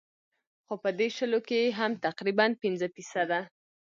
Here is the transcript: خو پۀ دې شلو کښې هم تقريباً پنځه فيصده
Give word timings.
خو 0.65 0.73
پۀ 0.83 0.89
دې 0.99 1.07
شلو 1.17 1.39
کښې 1.47 1.75
هم 1.79 1.91
تقريباً 2.05 2.45
پنځه 2.63 2.87
فيصده 2.95 3.41